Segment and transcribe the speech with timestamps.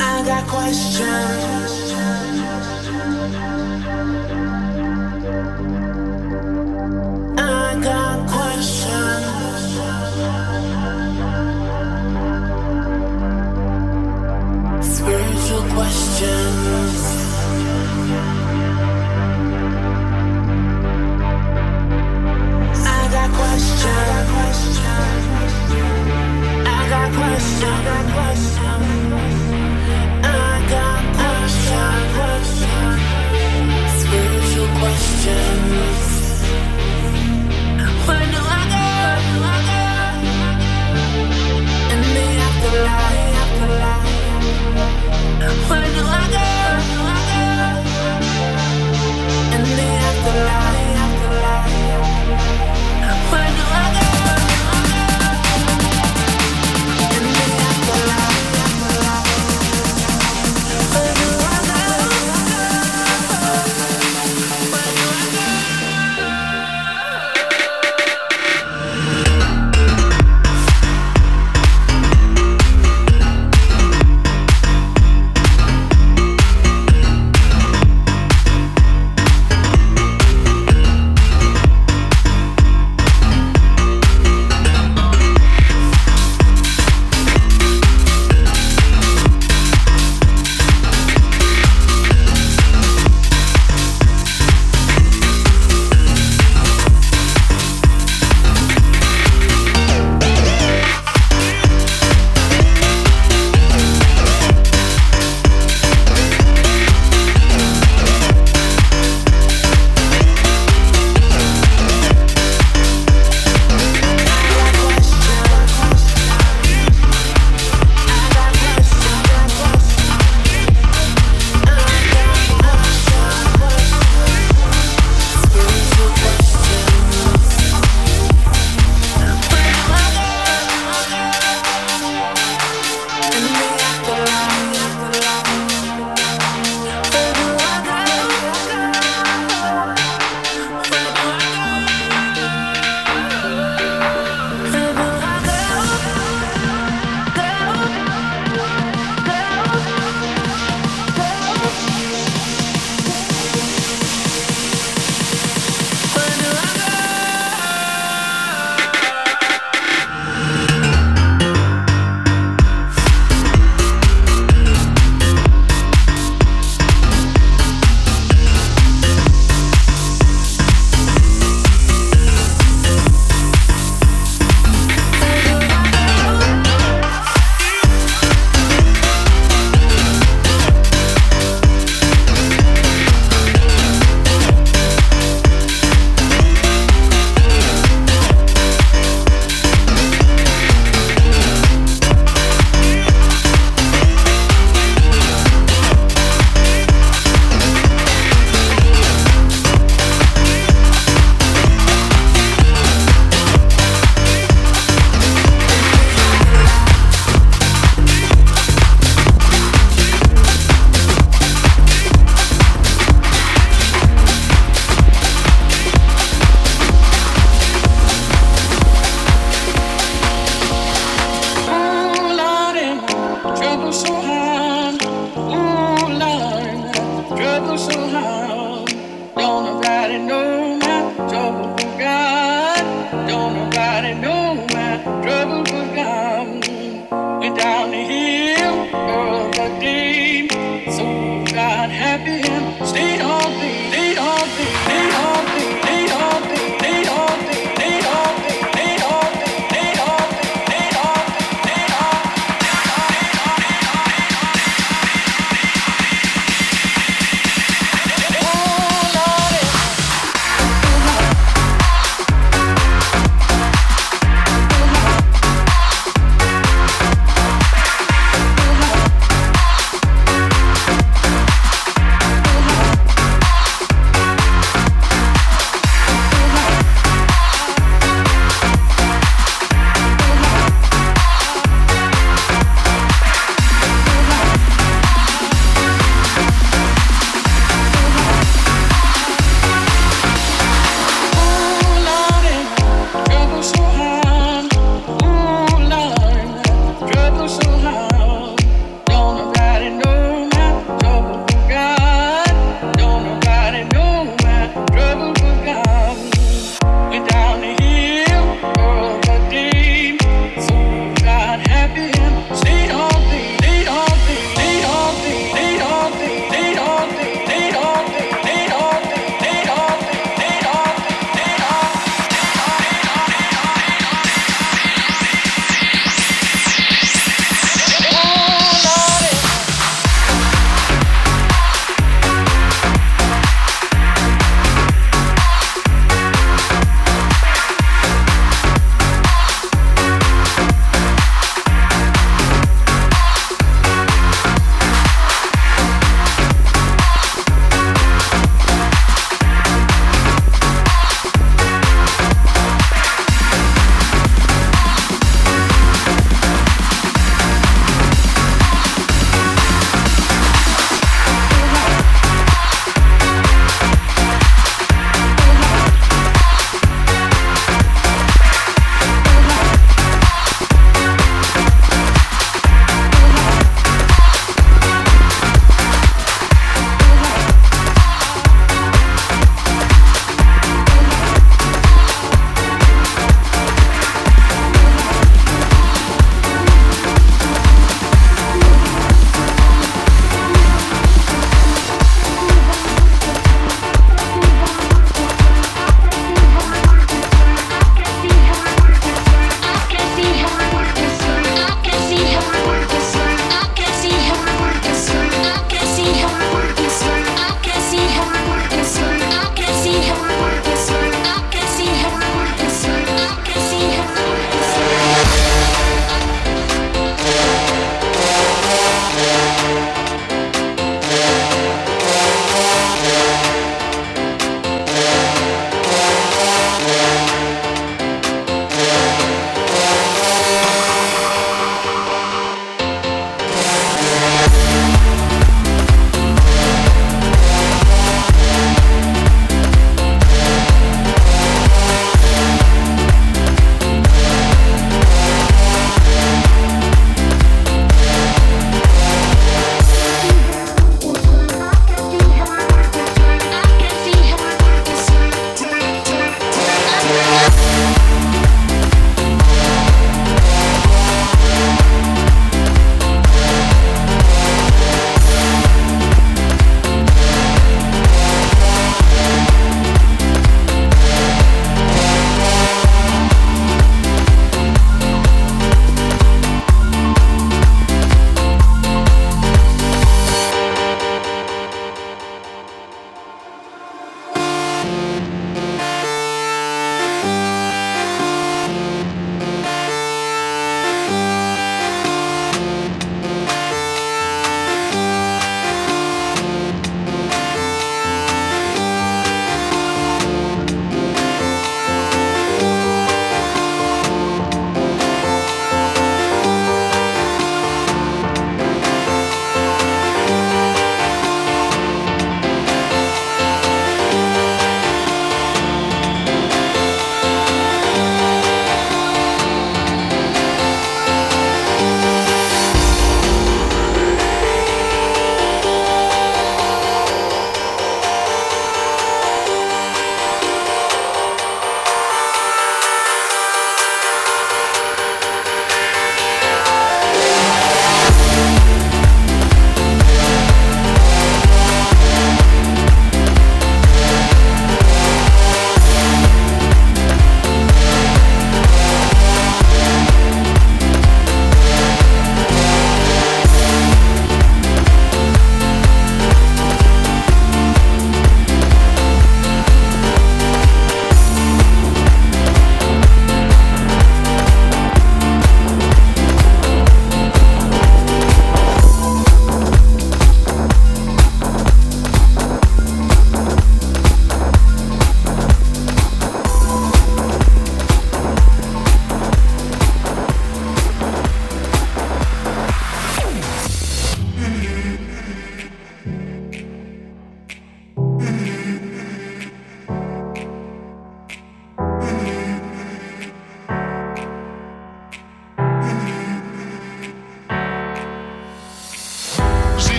[0.00, 1.57] I got questions.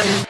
[0.00, 0.29] again.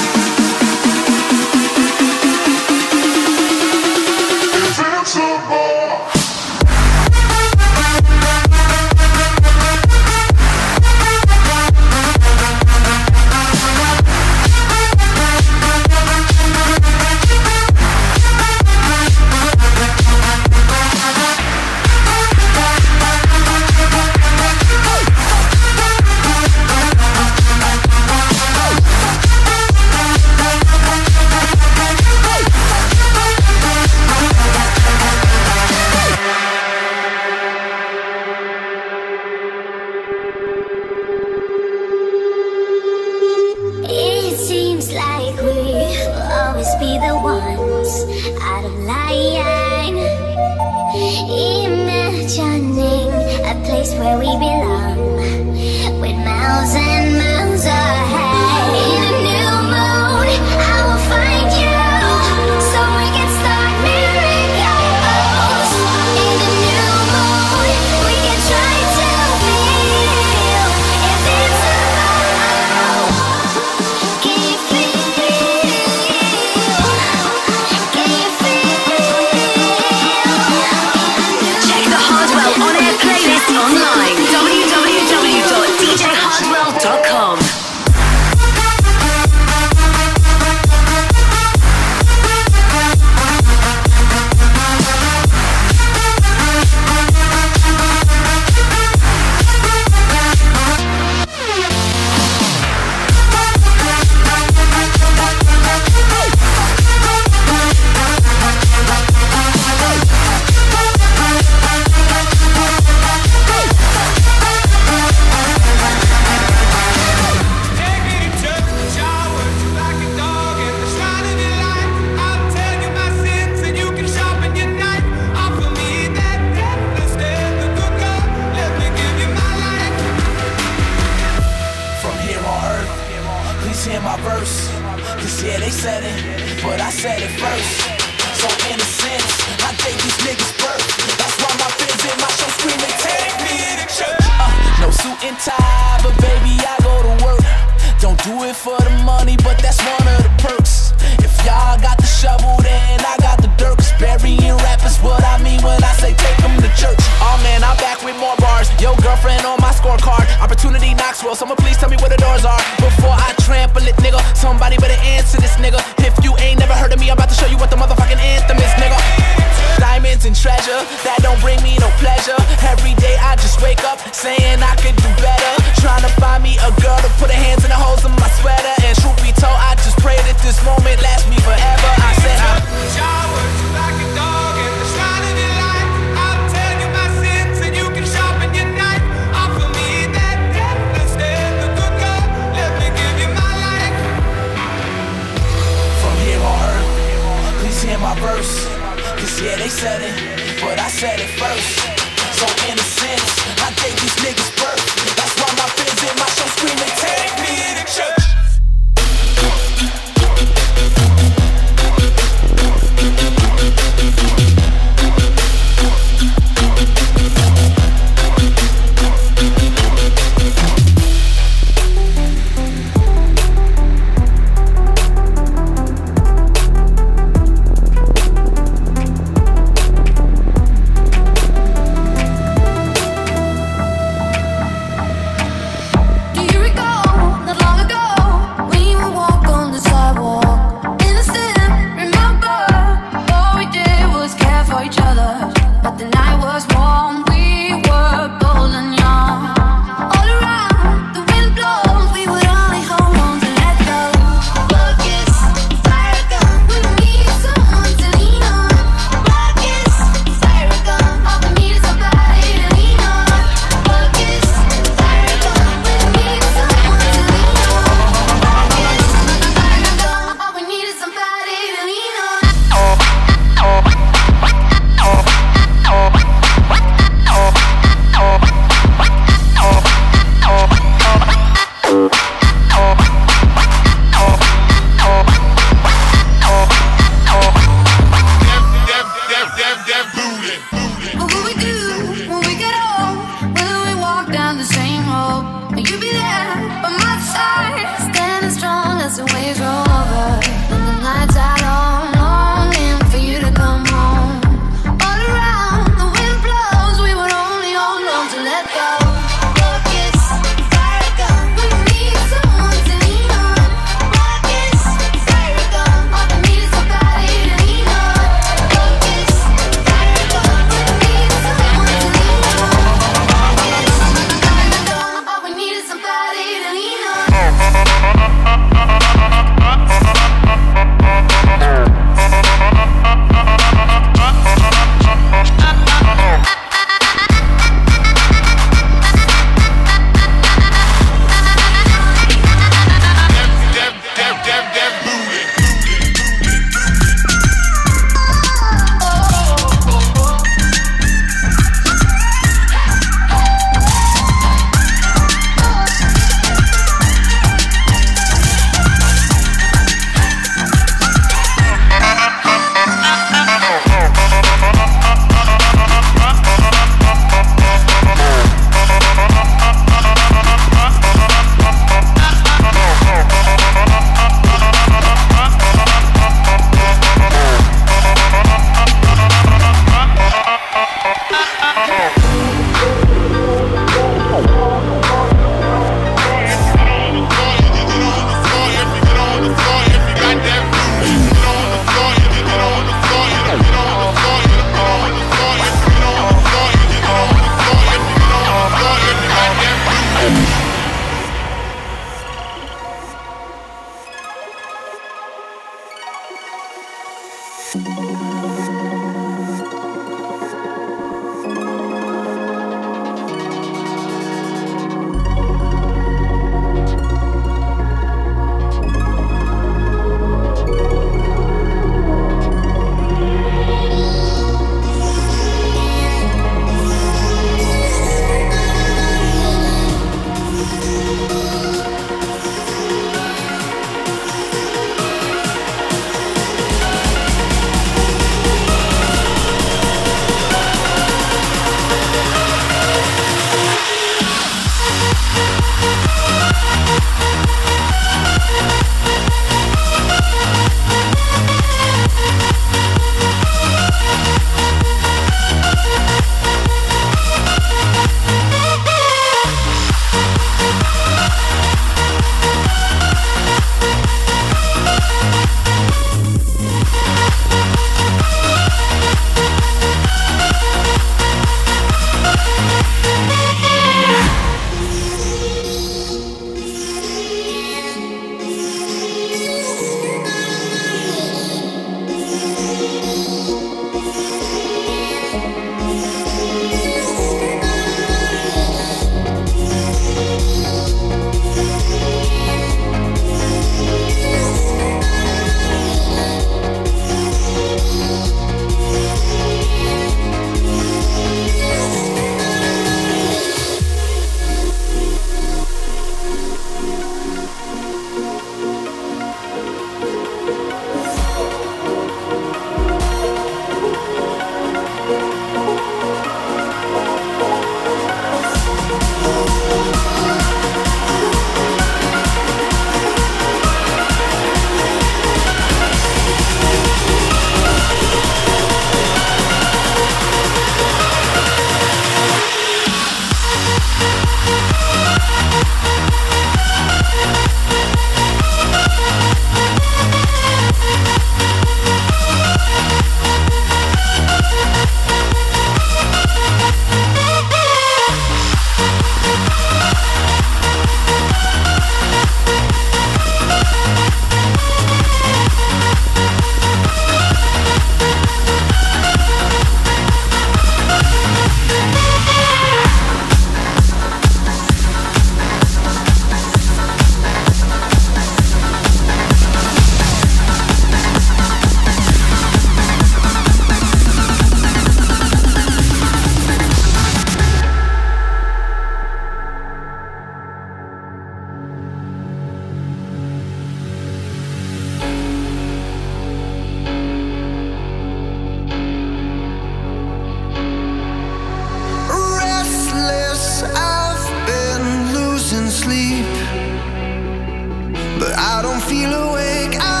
[598.21, 600.00] You woke my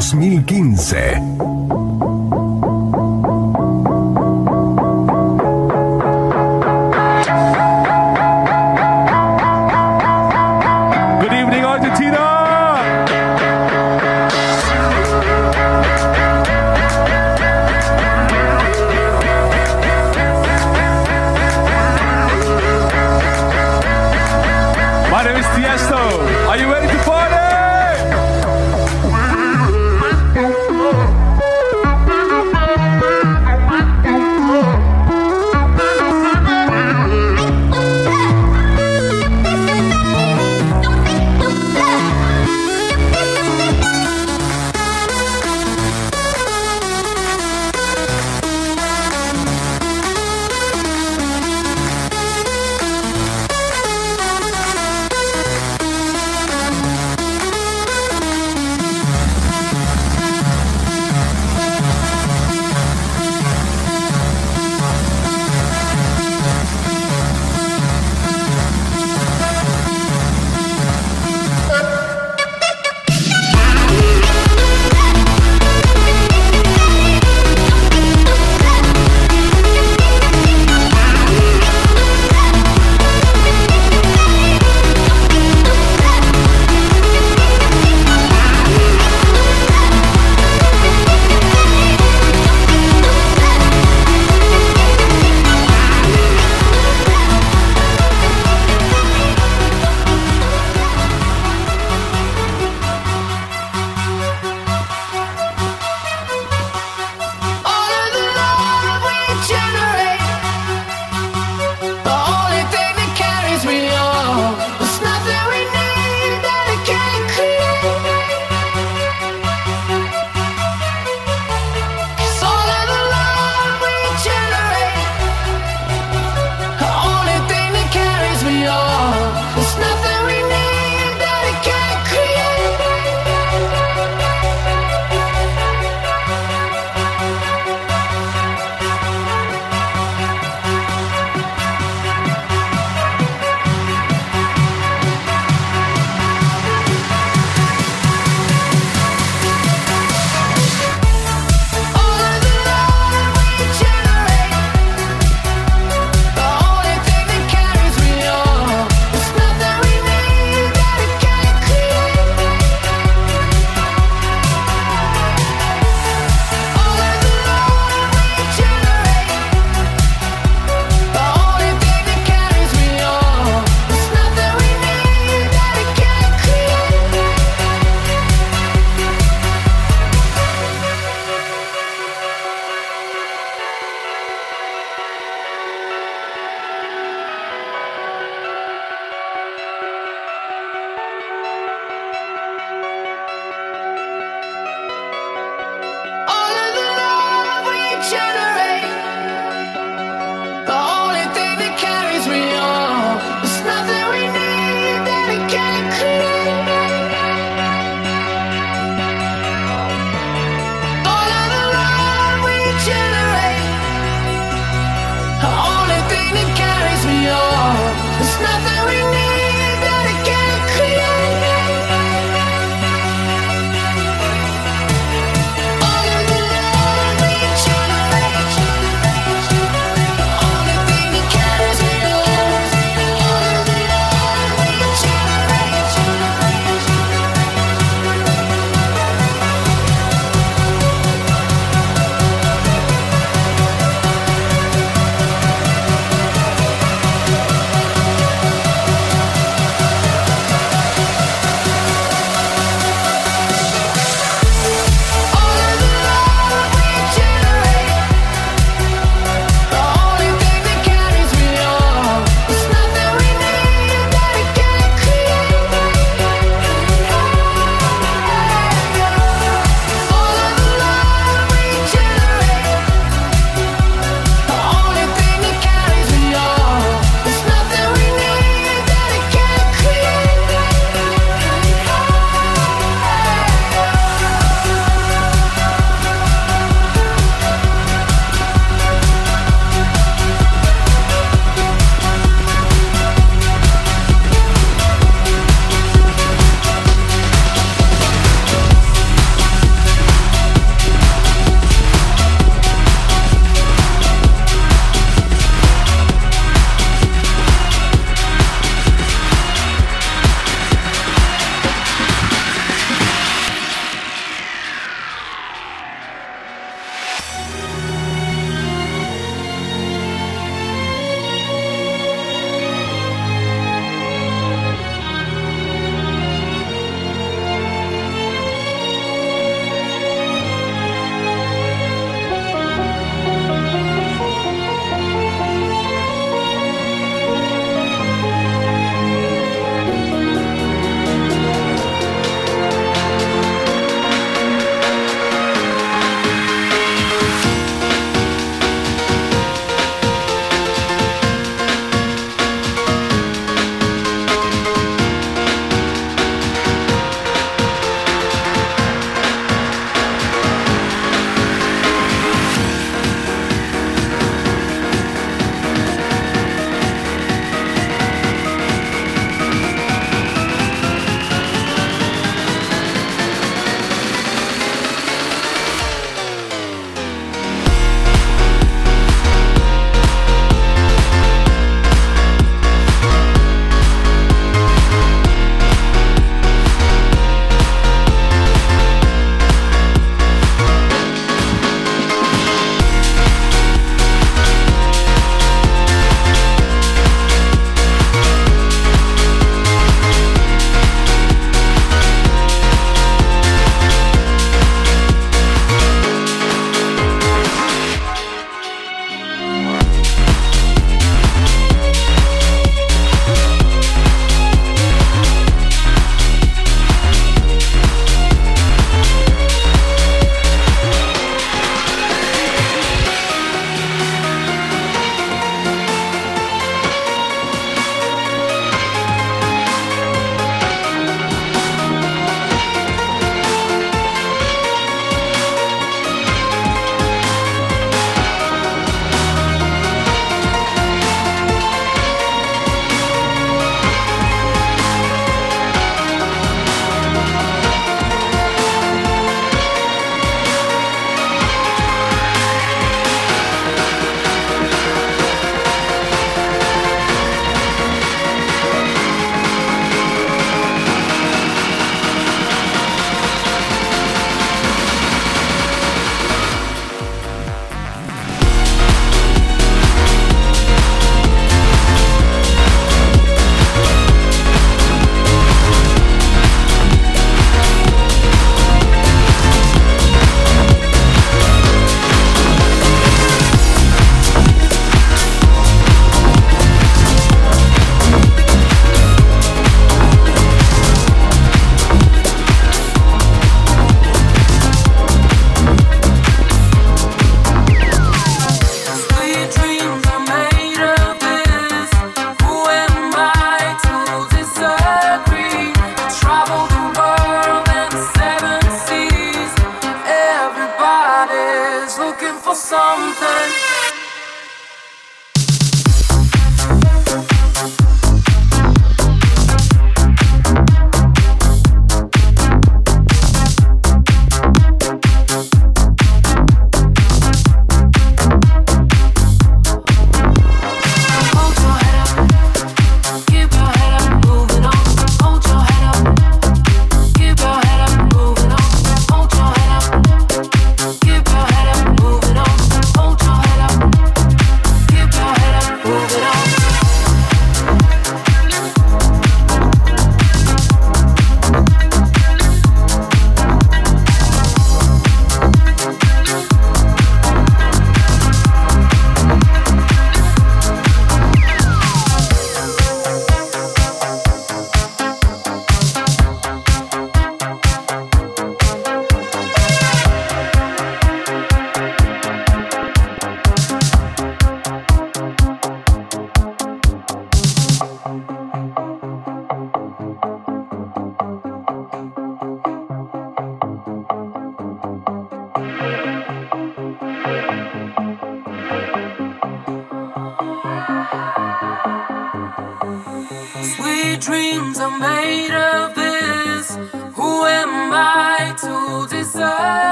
[0.00, 1.33] 2015.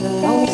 [0.00, 0.53] 嗯。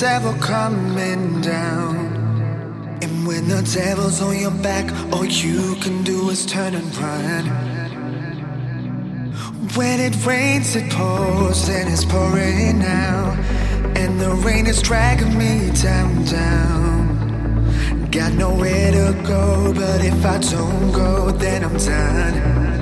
[0.00, 1.96] devil coming down.
[3.02, 7.44] And when the devil's on your back, all you can do is turn and run.
[9.74, 13.32] When it rains, it pours, and it's pouring now.
[13.96, 18.10] And the rain is dragging me down, down.
[18.10, 22.75] Got nowhere to go, but if I don't go, then I'm done.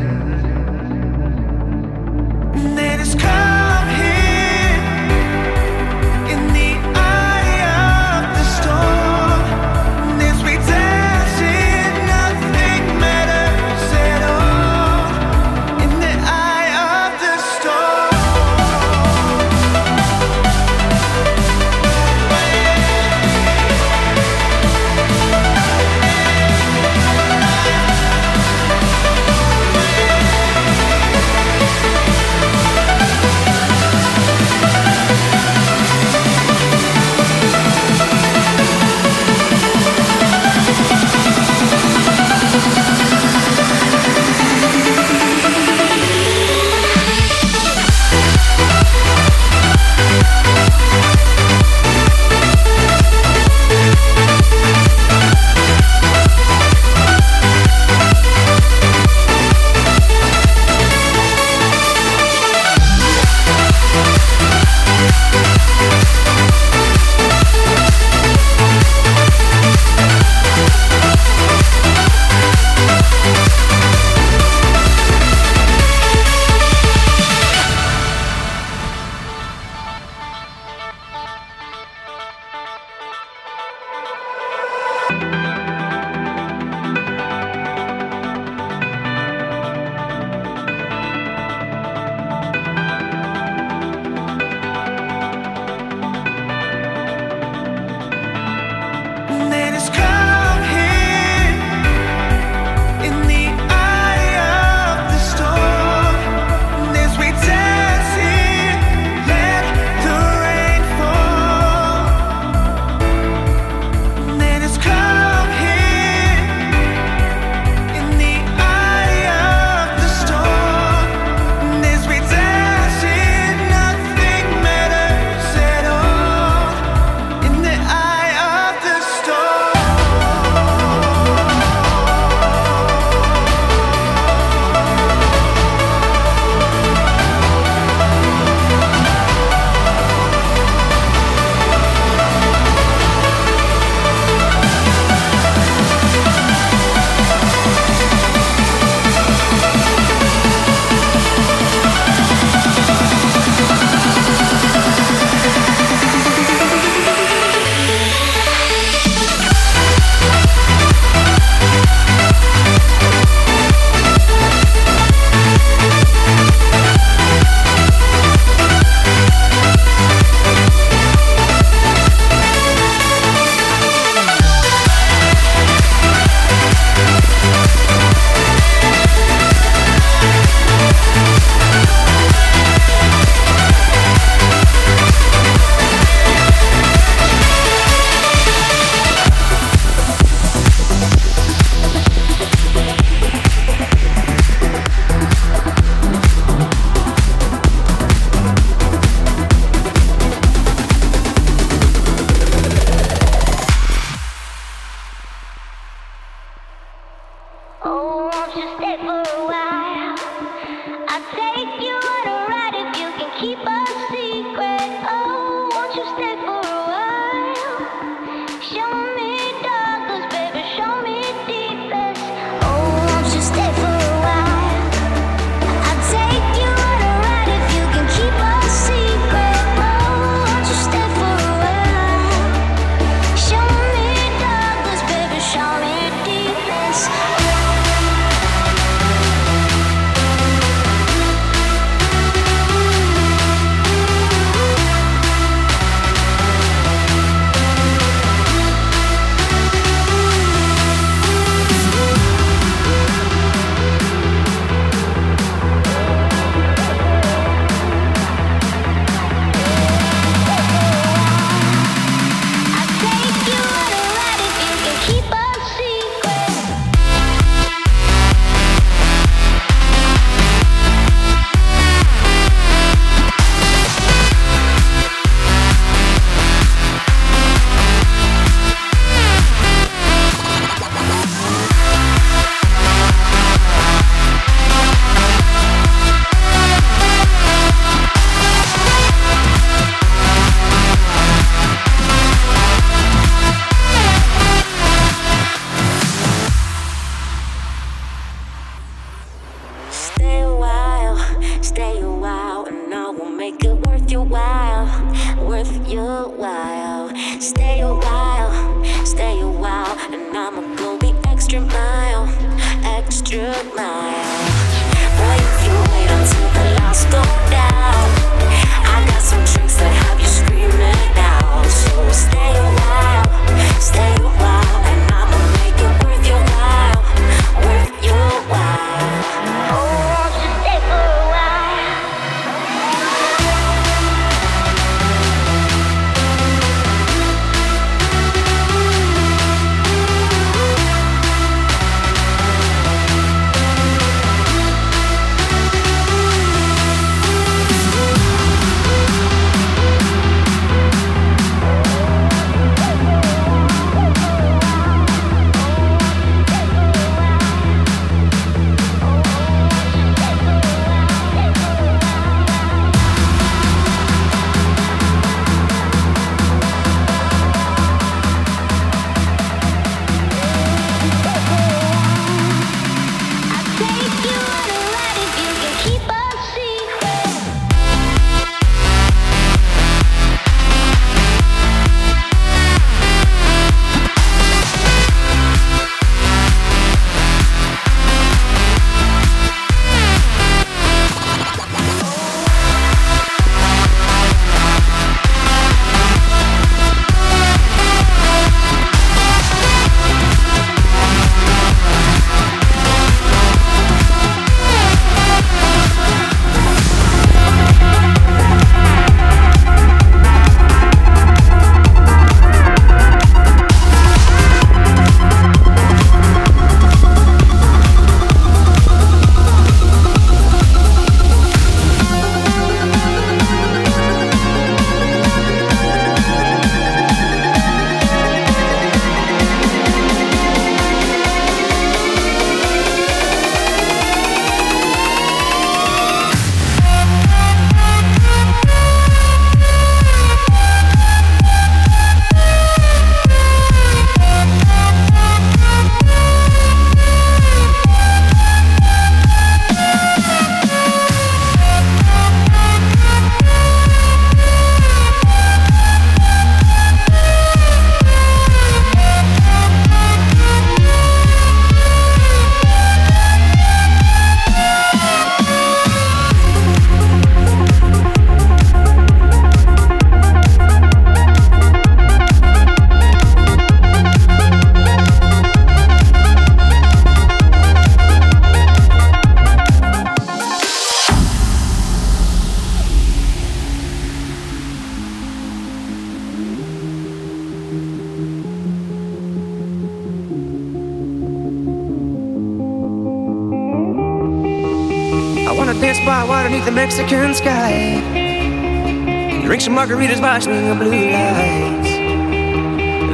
[499.74, 501.90] margaritas watching the blue lights.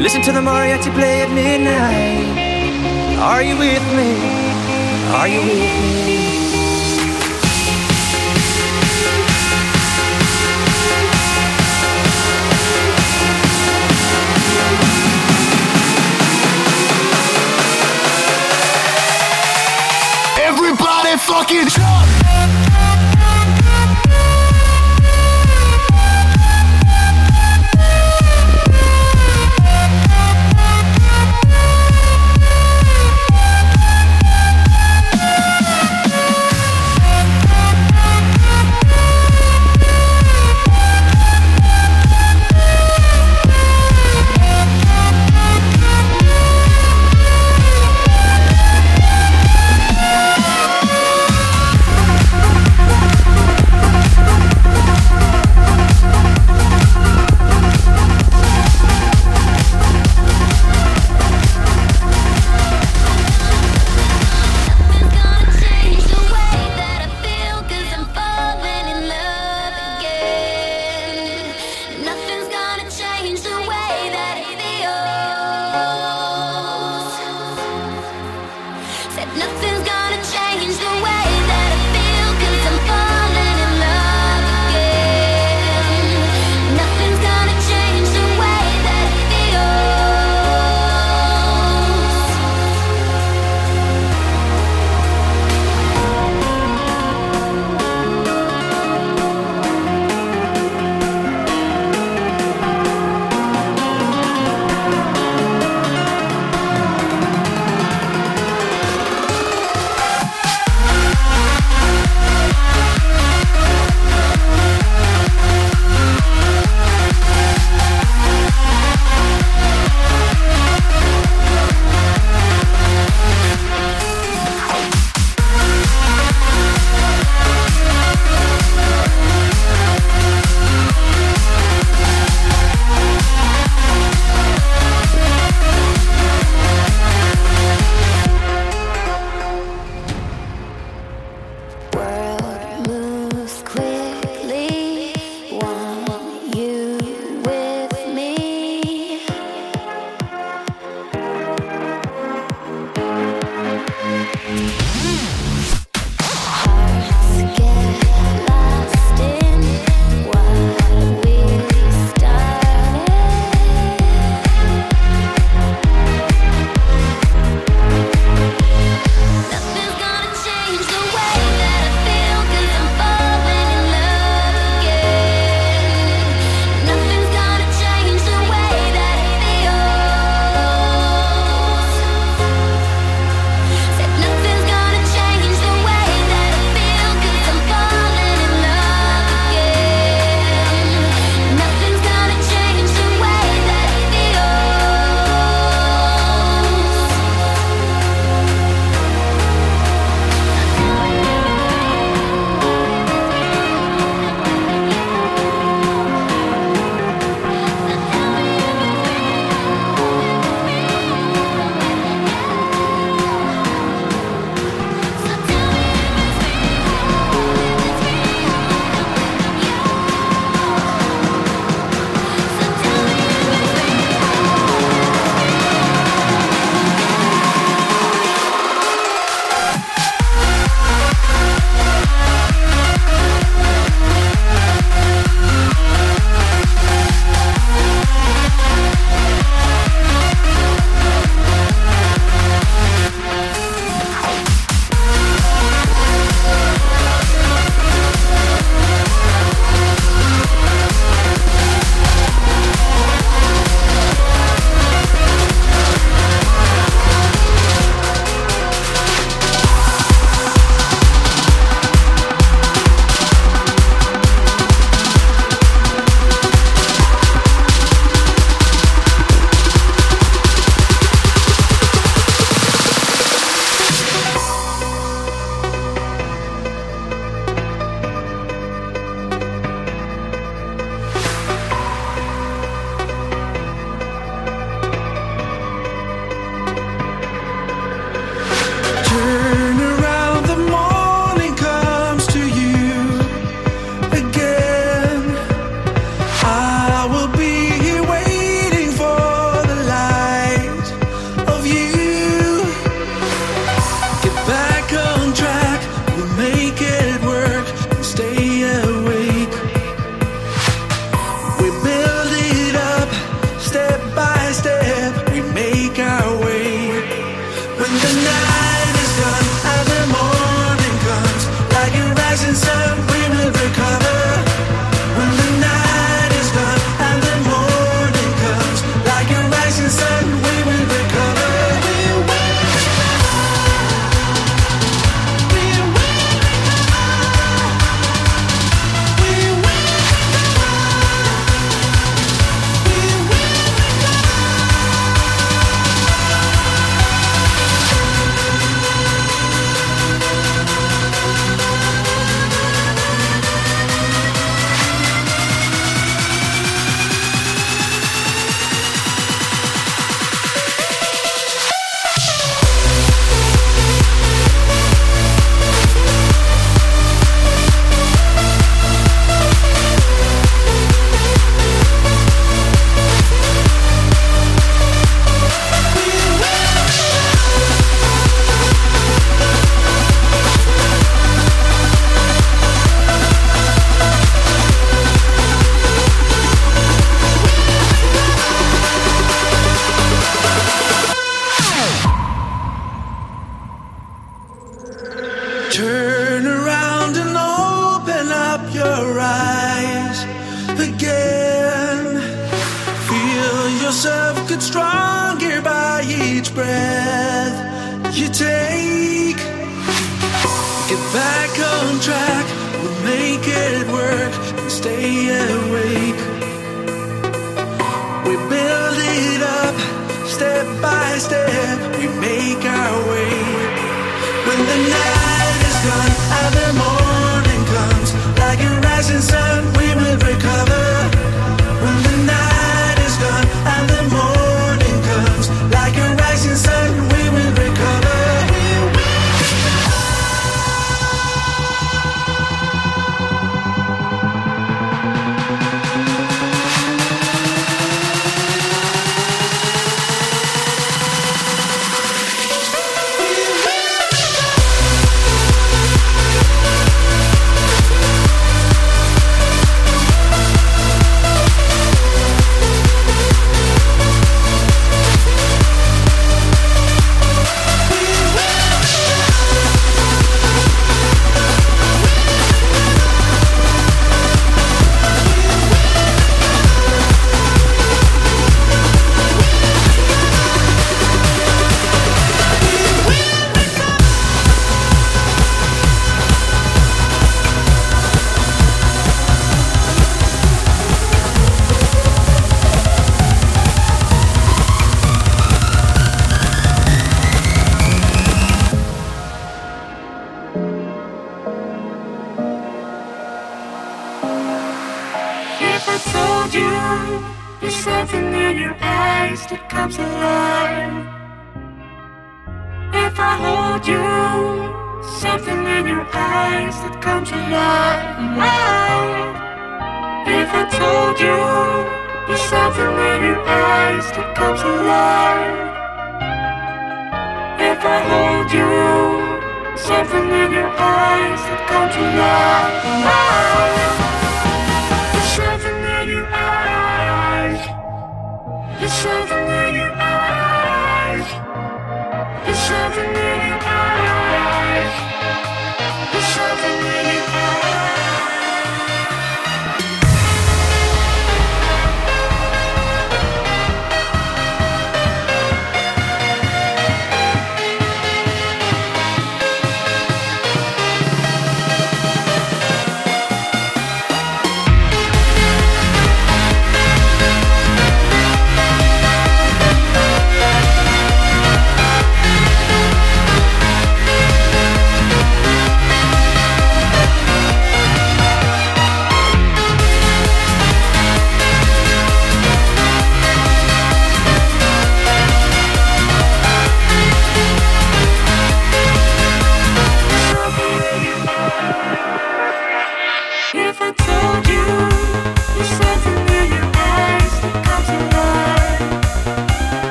[0.00, 3.18] Listen to the mariachi play at midnight.
[3.18, 4.16] Are you with me?
[5.12, 6.16] Are you with me?
[20.38, 22.25] Everybody, fucking jump!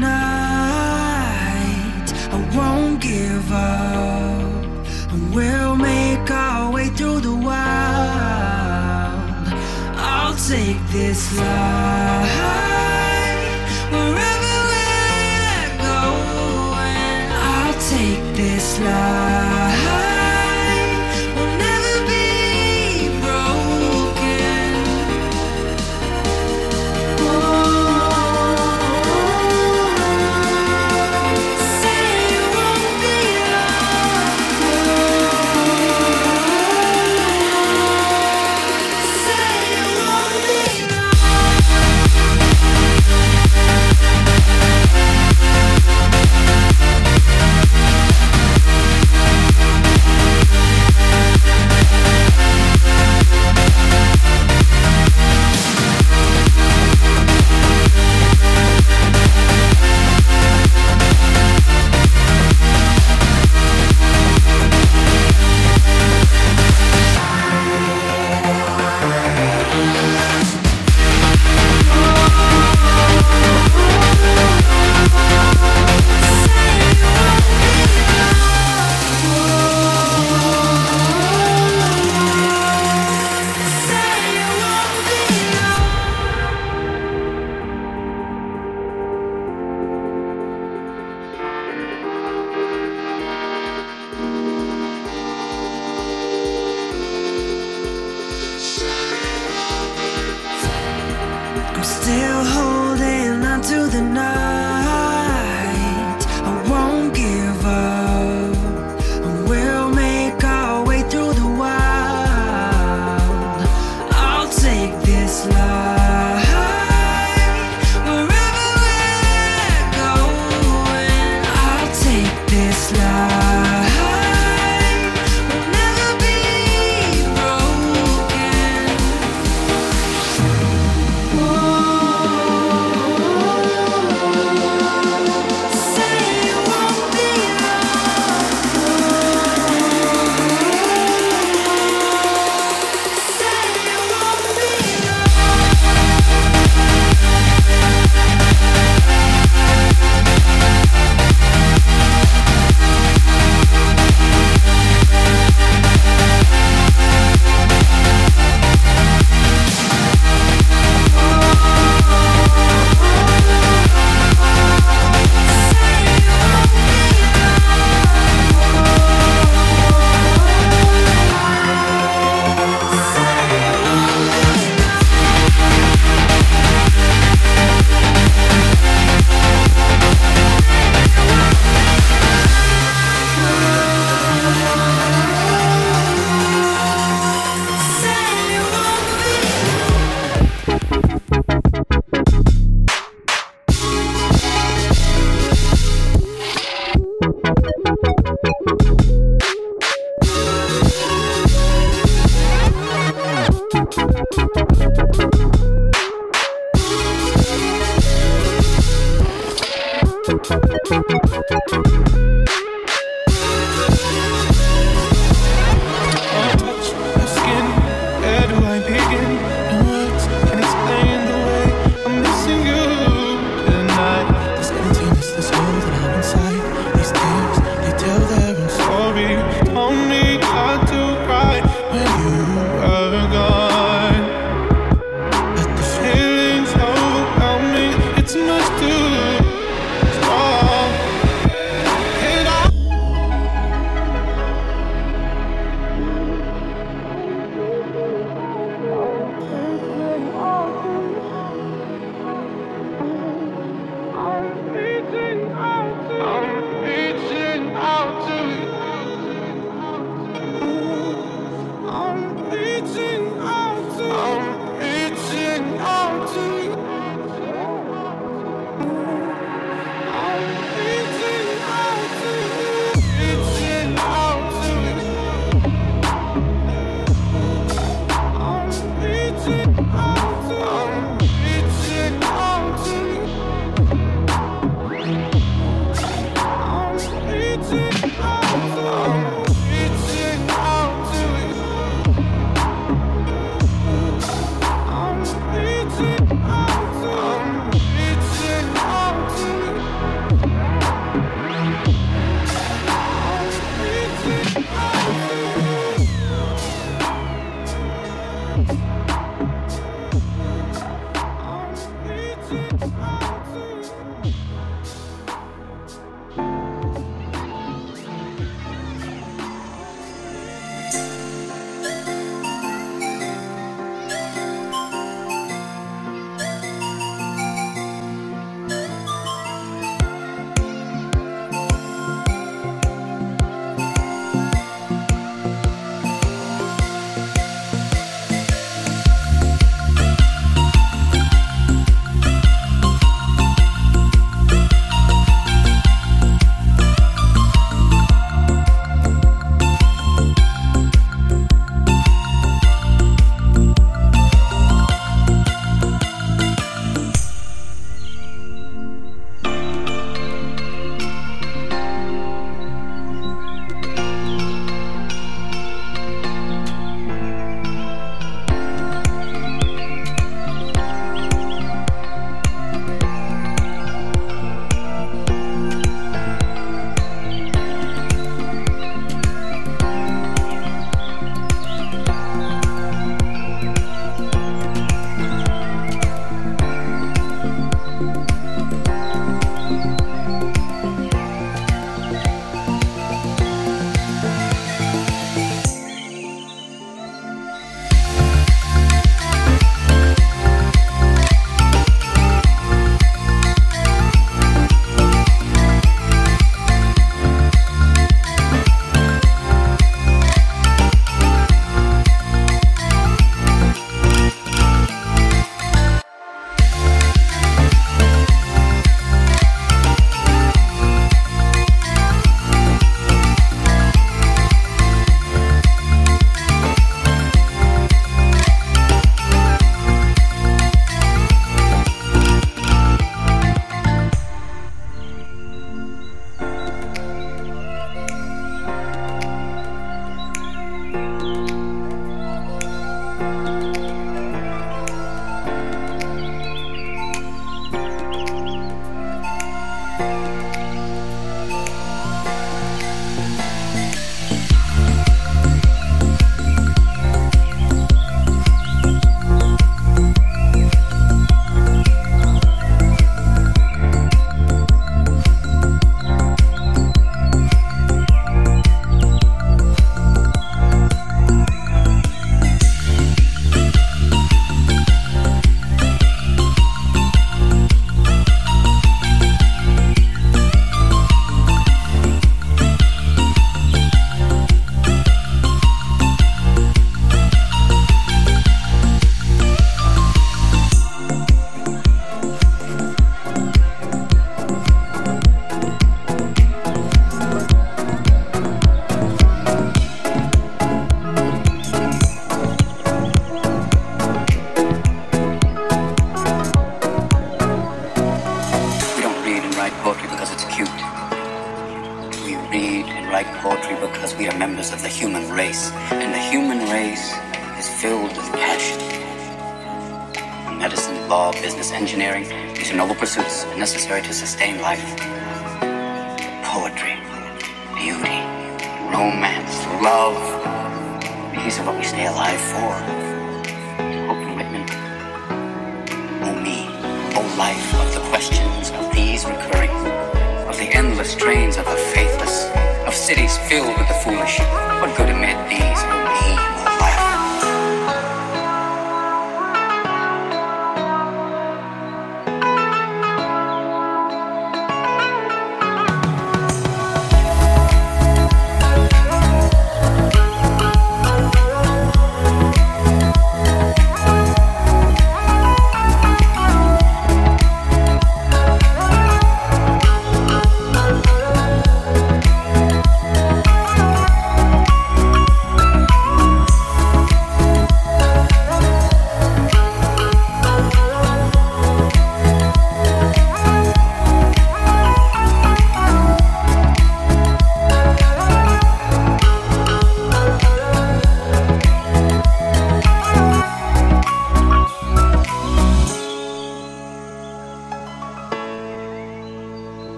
[0.00, 0.16] Tonight,
[2.32, 4.86] I won't give up.
[5.34, 7.50] We'll make our way through the wild.
[9.98, 11.99] I'll take this life.